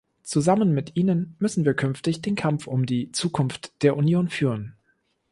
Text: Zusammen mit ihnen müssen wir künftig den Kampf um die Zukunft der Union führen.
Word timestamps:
Zusammen 0.23 0.73
mit 0.73 0.95
ihnen 0.95 1.35
müssen 1.37 1.63
wir 1.63 1.75
künftig 1.75 2.23
den 2.23 2.35
Kampf 2.35 2.65
um 2.65 2.87
die 2.87 3.11
Zukunft 3.11 3.79
der 3.83 3.95
Union 3.95 4.29
führen. 4.29 4.75